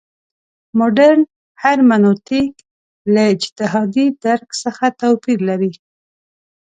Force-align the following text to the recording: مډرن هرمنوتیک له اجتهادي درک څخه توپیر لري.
مډرن 0.77 1.21
هرمنوتیک 1.61 2.53
له 3.13 3.23
اجتهادي 3.33 4.07
درک 4.25 4.49
څخه 4.63 4.85
توپیر 4.99 5.39
لري. 5.49 5.73